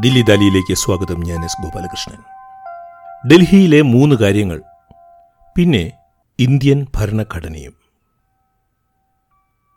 [0.00, 2.18] ദില്ലി ദാലിയിലേക്ക് സ്വാഗതം ഞാൻ എസ് ഗോപാലകൃഷ്ണൻ.
[3.28, 4.62] ഡൽഹിയിലെ മൂന്ന് കാര്യങ്ങൾ
[5.56, 5.92] പിന്നെ
[6.38, 7.74] ഇന്ത്യൻ ഭരണഘടനയും.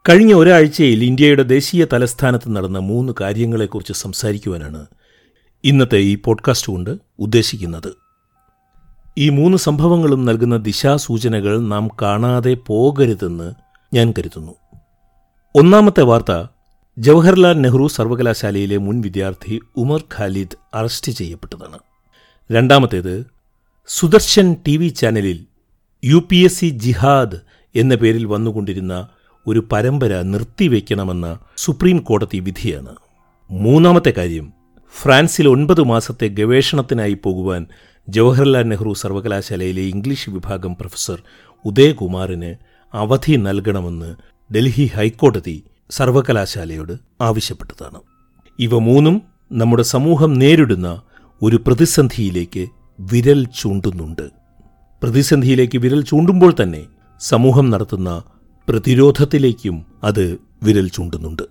[0.10, 4.86] കഴിഞ്ഞ ഒരാഴ്ചയിൽ ഇന്ത്യയുടെ ദേശീയ തലസ്ഥാനത്ത് നടന്ന മൂന്ന് കാര്യങ്ങളെക്കുറിച്ച് സംസാരിക്കുവാനാണ്
[5.64, 7.98] ഇന്നത്തെ ഈ പോഡ്കാസ്റ്റ് കൊണ്ട് ഉദ്ദേശിക്കുന്നത്.
[9.18, 13.54] ഈ മൂന്ന് സംഭവങ്ങളും നൽകുന്ന ദിശാസൂചനകൾ നാം കാണാതെ പോകരുതെന്ന്
[13.94, 14.56] ഞാൻ കരുതുന്നു.
[15.56, 16.51] ഒന്നാമത്തെ വാർത്ത
[16.98, 21.80] ജവഹർലാൽ നെഹ്റു സർവകലാശാലയിലെ മുൻ വിദ്യാർത്ഥി ഉമർ ഖാലിദ് അറസ്റ്റ് ചെയ്യപ്പെട്ടതാണ്.
[22.50, 23.26] രണ്ടാമത്തേത്
[23.88, 25.46] സുദർശൻ ടി വി ചാനലിൽ
[26.04, 27.38] യു പി എസ് സി ജിഹാദ്
[27.76, 29.08] എന്ന പേരിൽ വന്നുകൊണ്ടിരുന്ന
[29.48, 32.96] ഒരു പരമ്പര നിർത്തിവെക്കണമെന്ന സുപ്രീം കോടതി വിധിയാണ്.
[33.50, 34.54] മൂന്നാമത്തെ കാര്യം
[34.96, 37.68] ഫ്രാൻസിൽ ഒൻപത് മാസത്തെ ഗവേഷണത്തിനായി പോകുവാൻ
[38.10, 41.20] ജവഹർലാൽ നെഹ്റു സർവകലാശാലയിലെ ഇംഗ്ലീഷ് വിഭാഗം പ്രൊഫസർ
[41.66, 42.56] ഉദയകുമാറിന്
[42.94, 44.16] അവധി നൽകണമെന്ന്
[44.54, 45.58] ഡൽഹി ഹൈക്കോടതി
[45.92, 48.00] സർവകലാശാലയോട് ആവശ്യപ്പെട്ടതാണ്.
[48.60, 51.02] ഇവ മൂന്നും നമ്മുടെ സമൂഹം നേരിടുന്ന
[51.42, 52.68] ഒരു പ്രതിസന്ധിയിലേക്ക്
[53.00, 54.30] വിരൽ ചൂണ്ടുന്നുണ്ട്.
[55.04, 56.86] പ്രതിസന്ധിയിലേക്ക് വിരൽ ചൂണ്ടുമ്പോൾ തന്നെ
[57.20, 58.24] സമൂഹം നടത്തുന്ന
[58.68, 61.44] പ്രതിരോധത്തിലേക്കും അത് വിരൽ ചൂണ്ടുന്നുണ്ട്.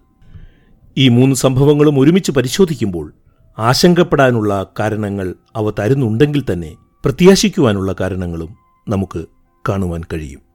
[0.98, 3.12] ഈ മൂന്ന് സംഭവങ്ങളും ഒരുമിച്ച് പരിശോധിക്കുമ്പോൾ
[3.58, 8.56] ആശങ്കപ്പെടാനുള്ള കാരണങ്ങൾ അവ തരുന്നുണ്ടെങ്കിൽ തന്നെ പ്രത്യാശിക്കുവാനുള്ള കാരണങ്ങളും
[8.88, 9.26] നമുക്ക്
[9.68, 10.49] കാണുവാൻ കഴിയും.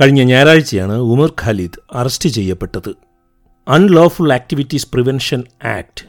[0.00, 2.90] കഴിഞ്ഞ ഞായറാഴ്ചയാണ് ഉമർ ഖാലിദ് അറസ്റ്റ് ചെയ്യപ്പെട്ടത്.
[3.68, 6.02] Unlawful activities prevention act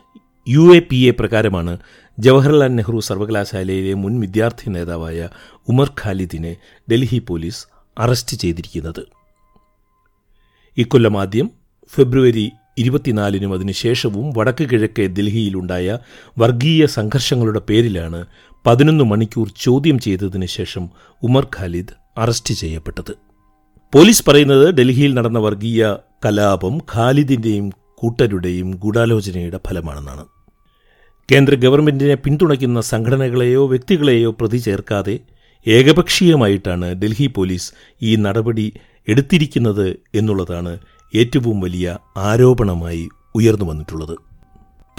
[0.48, 1.78] U A P A പ്രകാരമാണ്
[2.20, 5.30] ജവഹർലാൽ നെഹ്റു സർവകലാശാലയിലെ മുൻ വിദ്യാർത്ഥി നേതാവായ
[5.68, 6.56] ഉമർ ഖാലിദിനെ
[6.92, 9.02] ഡൽഹി പോലീസ് അറസ്റ്റ് ചെയ്തിരിക്കുന്നത്.
[10.78, 11.50] ഇക്കൊല്ലം ആദ്യം
[11.96, 15.98] ഫെബ്രുവരി ഇരുപത്തിനാലിനും അതിനുശേഷവും വടക്ക് കിഴക്കേ ഡൽഹിയിലുണ്ടായ
[16.40, 18.26] വർഗീയ സംഘർഷങ്ങളുടെ പേരിലാണ്
[18.66, 20.90] പതിനൊന്ന് മണിക്കൂർ ചോദ്യം ചെയ്തതിനു ശേഷം
[21.24, 23.29] ഉമർ ഖാലിദ് അറസ്റ്റ് ചെയ്യപ്പെട്ടത്.
[23.94, 25.96] പോലീസ് പറയുന്നത് ഡൽഹിയിൽ നടന്ന വർഗീയ
[26.26, 30.26] കലാപം ഖാലിദിന്റെയും കൂട്ടരുടെയും ഗൂഢാലോചനയുടെ ഫലമാണെന്നാണ്.
[31.32, 35.20] കേന്ദ്ര ഗവൺമെന്റിനെ പിന്തുണയ്ക്കുന്ന സംഘടനകളെയോ വ്യക്തികളെയോ പ്രതി ചേർക്കാതെ
[35.68, 38.74] ഏകപക്ഷീയമായിട്ടാണ് ഡൽഹി പോലീസ് ഈ നടപടി
[39.08, 40.80] എടുത്തിരിക്കുന്നത് എന്നുള്ളതാണ്
[41.16, 44.29] ഏറ്റവും വലിയ ആരോപണമായി ഉയർന്നു വന്നിട്ടുള്ളത്.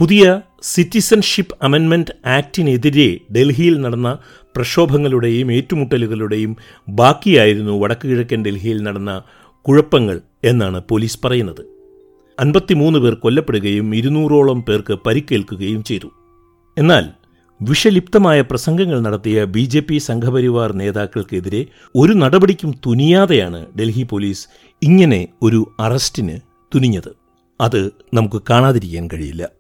[0.01, 6.57] പുതിയ സിറ്റിസൺഷിപ്പ് അമെൻമെന്റ് ആക്ടിനെതിരെ ഡൽഹിയിൽ നടന്ന പ്രക്ഷോഭങ്ങളുടെയും ഏറ്റുമുട്ടലുകളുടെയും
[6.89, 9.23] ബാക്കിയായിരുന്നു വടക്കു കിഴക്കൻ ഡൽഹിയിൽ നടന്ന
[9.63, 11.61] കുഴപ്പങ്ങൾ എന്നാണ് പോലീസ് പറയുന്നത്.
[12.41, 16.11] അൻപത്തിമൂന്ന് പേർ കൊല്ലപ്പെടുകയും ഇരുന്നൂറോളം പേർക്ക് പരിക്കേൽക്കുകയും ചെയ്തു.
[16.79, 17.05] എന്നാൽ
[17.63, 21.67] വിഷലിപ്തമായ പ്രസംഗങ്ങൾ നടത്തിയ ബി ജെ പി സംഘപരിവാർ നേതാക്കൾക്കെതിരെ
[21.97, 24.49] ഒരു നടപടിക്കും തുനിയാതെയാണ് ഡൽഹി പോലീസ്
[24.83, 26.39] ഇങ്ങനെ ഒരു അറസ്റ്റിന്
[26.75, 27.13] തുനിഞ്ഞത്.
[27.61, 29.60] അത് നമുക്ക് കാണാതിരിക്കാൻ കഴിയില്ല.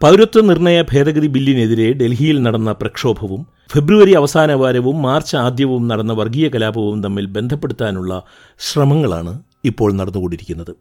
[0.00, 3.40] പൗരത്വ നിർണയ ഭേദഗതി ബില്ലിനെതിരെ ഡൽഹിയിൽ നടന്ന പ്രക്ഷോഭവും
[3.72, 8.12] ഫെബ്രുവരി അവസാന വാരവും മാർച്ച് ആദ്യവും നടന്ന വർഗീയ കലാപവും തമ്മിൽ ബന്ധപ്പെടുത്താനുള്ള
[8.58, 9.32] ശ്രമങ്ങളാണ്
[9.64, 10.72] ഇപ്പോൾ നടന്നുകൊണ്ടിരിക്കുന്നത്.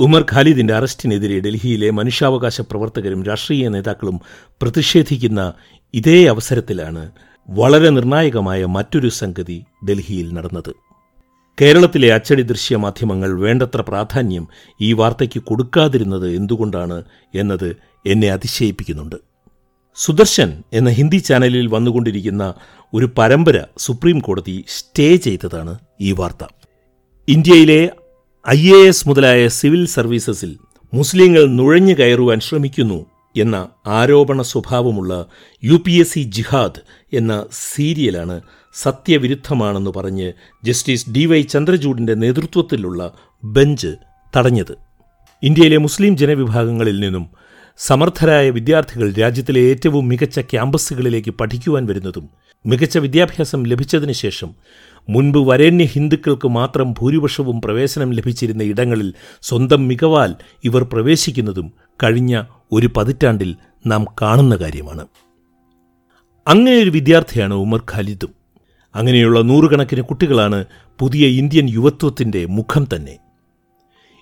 [0.00, 4.16] ഉമർ ഖാലിദിന്റെ അറസ്റ്റിനെതിരെ ഡൽഹിയിലെ മനുഷ്യാവകാശ പ്രവർത്തകരും രാഷ്ട്രീയ നേതാക്കളും
[4.62, 5.40] പ്രതിഷേധിക്കുന്ന
[5.94, 7.04] ഇതേ അവസരത്തിലാണ്
[7.48, 9.58] വളരെ നിർണായകമായ മറ്റൊരു സംഗതി
[9.88, 10.72] ഡൽഹിയിൽ നടന്നത്.
[11.60, 14.48] കേരളത്തിലെ അച്ചടി ദൃശ്യ മാധ്യമങ്ങൾ വേണ്ടത്ര പ്രാധാന്യം
[14.80, 17.04] ഈ വാർത്തയ്ക്ക് കൊടുക്കാതിരുന്നത് എന്തുകൊണ്ടാണ്
[17.34, 17.76] എന്നത്
[18.06, 19.16] എന്നെ അതിശയിപ്പിക്കുന്നുണ്ട്.
[19.96, 22.54] സുദർശൻ എന്ന ഹിന്ദി ചാനലിൽ വന്നുകൊണ്ടിരിക്കുന്ന
[22.94, 26.44] ഒരു പരമ്പര സുപ്രീം കോടതി സ്റ്റേ ചെയ്തതാണ് ഈ വാർത്ത.
[27.28, 27.90] ഇന്ത്യയിലെ
[28.48, 30.58] ഐ എ എസ് മുതലായ സിവിൽ സർവീസസിൽ
[30.94, 33.06] മുസ്ലിങ്ങൾ നുഴഞ്ഞു കയറുവാൻ ശ്രമിക്കുന്നു
[33.36, 35.26] എന്ന ആരോപണ സ്വഭാവമുള്ള
[35.62, 36.80] യു പി എസ് സി ജിഹാദ്
[37.12, 38.40] എന്ന സീരിയലാണ്
[38.74, 40.32] സത്യവിരുദ്ധമാണെന്ന് പറഞ്ഞ്
[40.64, 43.96] ജസ്റ്റിസ് ഡി വൈ ചന്ദ്രചൂഡിന്റെ നേതൃത്വത്തിലുള്ള ബെഞ്ച്
[44.36, 44.74] തടഞ്ഞത്.
[45.42, 47.30] ഇന്ത്യയിലെ മുസ്ലിം ജനവിഭാഗങ്ങളിൽ നിന്നും
[47.78, 52.28] സമർത്ഥരായ വിദ്യാർത്ഥികൾ രാജ്യത്തിലെ ഏറ്റവും മികച്ച ക്യാമ്പസുകളിലേക്ക് പഠിക്കുവാൻ വരുന്നതും
[52.66, 54.54] മികച്ച വിദ്യാഭ്യാസം ലഭിച്ചതിന് ശേഷം
[55.08, 61.72] മുൻപ് വരേണ്യ ഹിന്ദുക്കൾക്ക് മാത്രം ഭൂരിപക്ഷവും പ്രവേശനം ലഭിച്ചിരുന്ന ഇടങ്ങളിൽ സ്വന്തം മികവാൽ ഇവർ പ്രവേശിക്കുന്നതും
[62.02, 63.56] കഴിഞ്ഞ ഒരു പതിറ്റാണ്ടിൽ
[63.86, 65.06] നാം കാണുന്ന കാര്യമാണ്.
[66.48, 68.34] അങ്ങനെയൊരു വിദ്യാർത്ഥിയാണ് ഉമർ ഖാലിദും.
[68.94, 70.64] അങ്ങനെയുള്ള നൂറുകണക്കിന് കുട്ടികളാണ്
[70.98, 73.18] പുതിയ ഇന്ത്യൻ യുവത്വത്തിന്റെ മുഖം തന്നെ.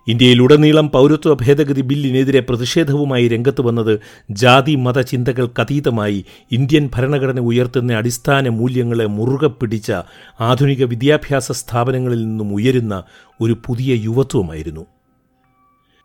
[0.08, 4.00] ഇന്ത്യയിലുടനീളം പൗരത്വ ഭേദഗതി ബില്ലിനെതിരെ പ്രതിഷേധവുമായി രംഗത്ത് വന്നത്
[4.30, 9.92] ജാതി മത ചിന്തകൾക്കതീതമായി ഇന്ത്യൻ ഭരണഘടന ഉയർത്തുന്ന അടിസ്ഥാന മൂല്യങ്ങളെ മുറുകെ പിടിച്ച
[10.40, 13.02] ആധുനിക വിദ്യാഭ്യാസ സ്ഥാപനങ്ങളിൽ നിന്നും ഉയരുന്ന
[13.40, 14.86] ഒരു പുതിയ യുവത്വമായിരുന്നു.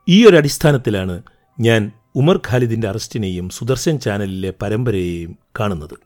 [0.10, 1.24] ഈ ഒരു അടിസ്ഥാനത്തിലാണ്
[1.60, 5.98] ഞാൻ ഉമർ ഖാലിദിന്റെ അറസ്റ്റിനെയും സുദർശൻ ചാനലിലെ പരമ്പരയെയും കാണുന്നത്.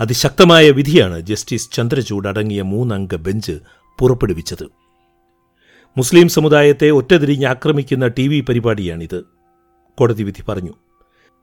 [0.00, 3.58] അതിശക്തമായ വിധിയാണ് ജസ്റ്റിസ് ചന്ദ്രചൂഡ് അടങ്ങിയ മൂന്നംഗ ബെഞ്ച്
[3.98, 4.64] പുറപ്പെടുവിച്ചത്.
[5.96, 9.24] മുസ്ലിം സമുദായത്തെ ഒറ്റതിരിഞ്ഞ് ആക്രമിക്കുന്ന ടി വി പരിപാടിയാണിത്
[9.98, 10.72] കോടതി വിധി പറഞ്ഞു.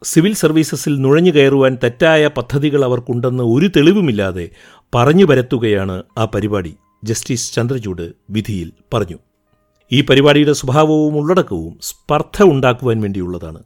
[0.04, 4.50] സിവിൽ സർവീസസിൽ നുഴഞ്ഞു കയറുവാൻ തെറ്റായ പദ്ധതികൾ അവർക്കുണ്ടെന്ന് ഒരു തെളിവുമില്ലാതെ
[4.96, 9.18] പറഞ്ഞു പരത്തുകയാണ് ആ പരിപാടി ജസ്റ്റിസ് ചന്ദ്രചൂഡ് വിധിയിൽ പറഞ്ഞു.
[9.92, 13.64] ഈ പരിപാടിയുടെ സ്വഭാവവും ഉള്ളടക്കവും സ്പർദ്ധ ഉണ്ടാക്കുവാൻ വേണ്ടിയുള്ളതാണ്.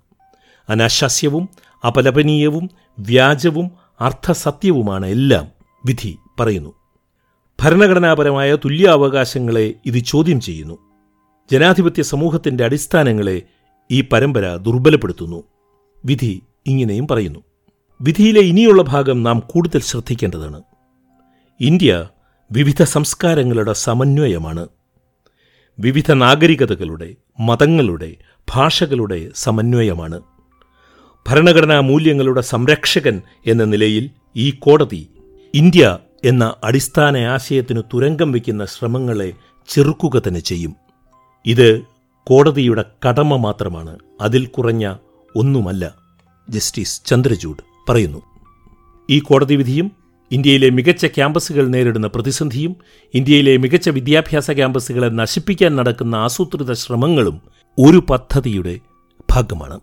[0.70, 1.50] അനാശാസ്യവും
[1.88, 3.72] അപലപനീയവും വ്യാജവും
[4.02, 5.48] അർത്ഥസത്യവുമാണ് എല്ലാം
[5.86, 6.74] വിധി പറയുന്നു.
[7.62, 10.78] ഭരണഘടനാപരമായ തുല്യാവകാശങ്ങളെ ഇത് ചോദ്യം ചെയ്യുന്നു.
[11.52, 13.42] ജനാധിപത്യ സമൂഹത്തിന്റെ അടിസ്ഥാനങ്ങളെ
[13.92, 15.44] ഈ പരമ്പര ദുർബലപ്പെടുത്തുന്നു.
[16.06, 17.40] വിധി ഇങ്ങനെയും പറയുന്നു.
[18.02, 20.62] വിധിയിലെ ഇനിയുള്ള ഭാഗം നാം കൂടുതൽ ശ്രദ്ധിക്കേണ്ടതാണ്.
[21.60, 22.08] ഇന്ത്യ
[22.52, 24.68] വിവിധ സംസ്കാരങ്ങളുടെ സമന്വയമാണ്.
[25.80, 28.16] വിവിധ നാഗരികതകളുടെ മതങ്ങളുടെ
[28.50, 30.22] ഭാഷകളുടെ സമന്വയമാണ്.
[31.28, 35.10] ഭരണഘടനാ മൂല്യങ്ങളുടെ സംരക്ഷകൻ എന്ന നിലയിൽ ഈ കോടതി
[35.54, 39.34] ഇന്ത്യ എന്ന അടിസ്ഥാന ആശയത്തിന് തുരങ്കം വയ്ക്കുന്ന ശ്രമങ്ങളെ
[39.68, 40.76] ചെറുക്കുക തന്നെ ചെയ്യും.
[41.46, 41.82] ഇത്
[42.24, 44.96] കോടതിയുടെ കടമ മാത്രമാണ് അതിൽ കുറഞ്ഞ
[45.36, 45.96] ഒന്നുമല്ല.
[46.50, 48.22] ജസ്റ്റിസ് ചന്ദ്രചൂഡ് പറയുന്നു.
[49.10, 52.76] ഈ കോടതി വിധിയും ഇന്ത്യയിലെ മികച്ച ക്യാമ്പസുകൾ നേരിടുന്ന പ്രതിസന്ധിയും
[53.14, 57.42] ഇന്ത്യയിലെ മികച്ച വിദ്യാഭ്യാസ ക്യാമ്പസുകളെ നശിപ്പിക്കാൻ നടക്കുന്ന ആസൂത്രിത ശ്രമങ്ങളും
[57.78, 58.80] ഒരു പദ്ധതിയുടെ
[59.32, 59.80] ഭാഗമാണ്.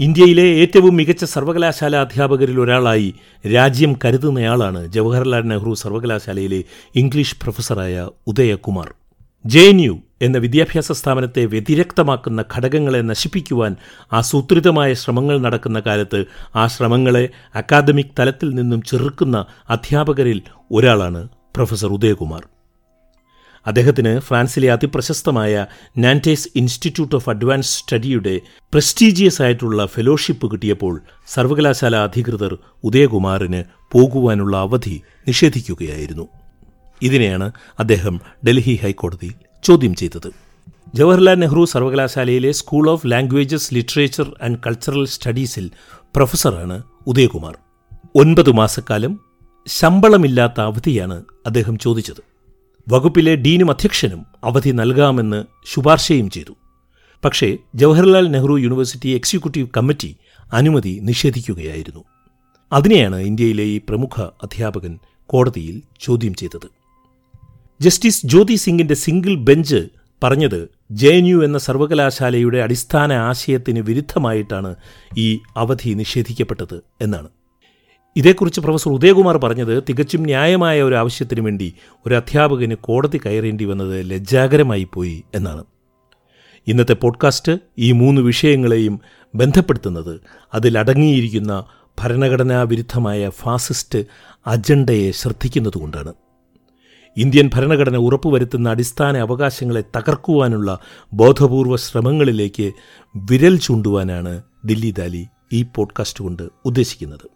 [0.00, 3.14] ഇന്ത്യയിലെ ഏറ്റവും മികച്ച സർവകലാശാല അധ്യാപകരിൽ ഒരാളായി
[3.54, 6.64] രാജ്യം കരുതുന്നയാളാണ് ജവഹർലാൽ നെഹ്റു സർവകലാശാലയിലെ
[6.96, 8.99] ഇംഗ്ലീഷ് പ്രൊഫസറായ ഉദയകുമാർ.
[9.44, 13.76] ജെ എൻ യു എന്ന വിദ്യാഭ്യാസ സ്ഥാപനത്തെ വ്യതിരക്തമാക്കുന്ന ഘടകങ്ങളെ നശിപ്പിക്കുവാൻ
[14.12, 22.42] ആസൂത്രിതമായ ശ്രമങ്ങൾ നടക്കുന്ന കാലത്ത് ആ ശ്രമങ്ങളെ അക്കാദമിക് തലത്തിൽ നിന്നും ചെറുക്കുന്ന അധ്യാപകരിൽ ഒരാളാണ് പ്രൊഫസർ ഉദയകുമാർ.
[23.66, 25.66] അദ്ദേഹത്തിന് ഫ്രാൻസിലെ അതിപ്രശസ്തമായ
[25.98, 28.40] നാന്റേസ് ഇൻസ്റ്റിറ്റ്യൂട്ട് ഓഫ് അഡ്വാൻസ് സ്റ്റഡിയുടെ
[28.72, 36.28] പ്രസ്റ്റീജിയസ് ആയിട്ടുള്ള ഫെലോഷിപ്പ് കിട്ടിയപ്പോൾ സർവകലാശാല അധികൃതർ ഉദയകുമാറിന് പോകുവാനുള്ള അവധി നിഷേധിക്കുകയായിരുന്നു.
[37.02, 40.30] ഇതിനെയാണ് അദ്ദേഹം ഡൽഹി ഹൈക്കോടതിയിൽ ചോദ്യം ചെയ്തത്.
[40.94, 47.58] ജവഹർലാൽ നെഹ്റു സർവകലാശാലയിലെ school of languages literature and cultural സ്റ്റഡീസിൽ പ്രൊഫസറാണ് ഉദയകുമാർ.
[48.14, 49.20] ഒൻപത് മാസക്കാലം
[49.66, 52.22] ശമ്പളമില്ലാത്ത അവധിയാണ് അദ്ദേഹം ചോദിച്ചത്.
[52.88, 56.52] വകുപ്പിലെ ഡീനും അധ്യക്ഷനും അവധി നൽകാമെന്ന് ശുപാർശയും ചെയ്തു.
[57.24, 60.16] പക്ഷേ Jawaharlal Nehru university executive committee
[60.52, 62.04] അനുമതി നിഷേധിക്കുകയായിരുന്നു.
[62.72, 66.79] അതിനെയാണ് ഇന്ത്യയിലെ ഈ പ്രമുഖ അധ്യാപകൻ കോടതിയിൽ ചോദ്യം ചെയ്തത്.
[67.80, 69.88] ജസ്റ്റിസ് ജ്യോതി സിംഗിന്റെ സിംഗിൾ ബെഞ്ച്
[70.22, 74.74] പറഞ്ഞത് ജെ എൻ യു എന്ന സർവകലാശാലയുടെ അടിസ്ഥാന ആശയത്തിന് വിരുദ്ധമായിട്ടാണ്
[75.18, 77.28] ഈ അവധി നിഷേധിക്കപ്പെട്ടത് എന്നാണ്.
[78.16, 81.74] ഇതേക്കുറിച്ച് പ്രൊഫസർ ഉദയകുമാർ പറഞ്ഞത് തികച്ചും ന്യായമായ ഒരു ആവശ്യത്തിനു വേണ്ടി
[82.06, 85.64] ഒരു അധ്യാപകന് കോടതി കയറേണ്ടി വന്നത് ലജ്ജാകരമായി പോയി എന്നാണ്.
[86.66, 89.00] ഇന്നത്തെ പോഡ്കാസ്റ്റ് ഈ മൂന്ന് വിഷയങ്ങളെയും
[89.34, 90.20] ബന്ധപ്പെടുത്തുന്നത്
[90.54, 91.64] അതിലടങ്ങിയിരിക്കുന്ന
[92.00, 94.04] ഭരണഘടനാ വിരുദ്ധമായ ഫാസിസ്റ്റ്
[94.46, 96.12] അജണ്ടയെ ശ്രദ്ധിക്കുന്നതുകൊണ്ടാണ്.
[97.20, 100.78] ഇന്ത്യൻ ഭരണഘടന ഉറപ്പുവരുത്തുന്ന അടിസ്ഥാന അവകാശങ്ങളെ തകർക്കുവാനുള്ള
[101.12, 102.72] ബോധപൂർവ ശ്രമങ്ങളിലേക്ക്
[103.16, 107.30] വിരൽ ചൂണ്ടുവാനാണ് ദില്ലി ദാലി ഈ പോഡ്കാസ്റ്റ് കൊണ്ട് ഉദ്ദേശിക്കുന്നത്.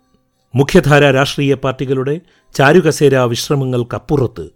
[0.54, 2.20] മുഖ്യധാര രാഷ്ട്രീയ പാർട്ടികളുടെ
[2.54, 4.48] ചാരുകസേര വിശ്രമങ്ങൾക്കപ്പുറത്ത്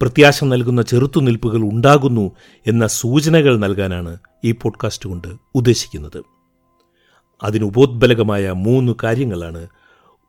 [0.00, 2.32] പ്രത്യാശ നൽകുന്ന ചെറുത്തുനിൽപ്പുകൾ ഉണ്ടാകുന്നു
[2.66, 6.22] എന്ന സൂചനകൾ നൽകാനാണ് ഈ പോഡ്കാസ്റ്റ് കൊണ്ട് ഉദ്ദേശിക്കുന്നത്.
[7.42, 9.68] അതിനുപോത്ബലകമായ മൂന്ന് കാര്യങ്ങളാണ്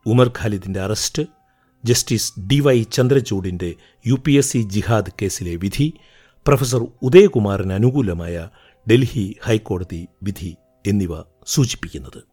[0.06, 1.24] ഉമർ ഖാലിദിന്റെ അറസ്റ്റ്
[1.86, 3.74] ജസ്റ്റിസ് ഡി വൈ ചന്ദ്രചൂഡിന്റെ
[4.08, 5.94] യു പി എസ് സി ജിഹാദ് കേസിലെ വിധി
[6.48, 8.50] പ്രൊഫസർ ഉദയകുമാറിന് അനുകൂലമായ
[8.92, 10.56] ഡൽഹി ഹൈക്കോടതി വിധി
[10.88, 12.24] എന്നിവ സൂചിപ്പിക്കുന്നത്.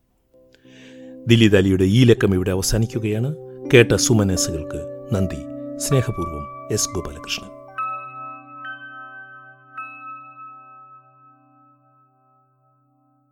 [1.27, 3.35] ദില്ലി ദാലിയുടെ ഈ ലക്കം ഇവിടെ അവസാനിക്കുകയാണ്.
[3.75, 5.43] കേട്ട സുമനസുകൾക്ക് നന്ദി.
[5.79, 7.56] സ്നേഹപൂർവം എസ് ഗോപാലകൃഷ്ണൻ.